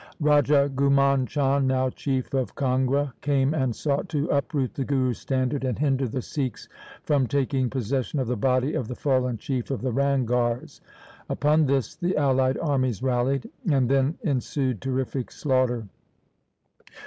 [0.19, 5.63] Raja Ghumand Chand, now chief of Kangra, came and sought to uproot the Guru's standard
[5.63, 6.67] and hinder the Sikhs
[7.03, 10.81] from taking possession of the body of the fallen chief of the Ranghars.
[11.29, 15.85] Upon this the allied armies rallied, and then ensued terrific slaughter.